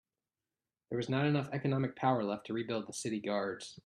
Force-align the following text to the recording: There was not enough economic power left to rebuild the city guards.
There 0.89 0.97
was 0.97 1.09
not 1.09 1.27
enough 1.27 1.49
economic 1.51 1.95
power 1.95 2.23
left 2.23 2.47
to 2.47 2.53
rebuild 2.53 2.87
the 2.87 2.91
city 2.93 3.19
guards. 3.19 3.77